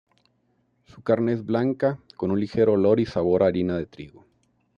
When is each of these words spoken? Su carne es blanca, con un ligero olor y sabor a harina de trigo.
Su 0.85 1.03
carne 1.03 1.31
es 1.33 1.45
blanca, 1.45 1.99
con 2.17 2.31
un 2.31 2.39
ligero 2.39 2.73
olor 2.73 2.99
y 2.99 3.05
sabor 3.05 3.43
a 3.43 3.45
harina 3.45 3.77
de 3.77 3.85
trigo. 3.85 4.25